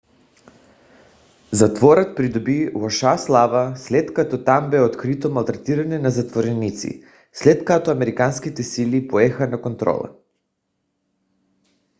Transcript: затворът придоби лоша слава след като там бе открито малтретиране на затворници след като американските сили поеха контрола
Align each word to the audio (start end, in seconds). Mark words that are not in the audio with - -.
затворът 1.51 2.15
придоби 2.17 2.71
лоша 2.75 3.17
слава 3.17 3.75
след 3.77 4.13
като 4.13 4.43
там 4.43 4.69
бе 4.69 4.81
открито 4.81 5.29
малтретиране 5.31 5.99
на 5.99 6.09
затворници 6.09 7.03
след 7.33 7.65
като 7.65 7.91
американските 7.91 8.63
сили 8.63 9.07
поеха 9.07 9.61
контрола 9.61 10.15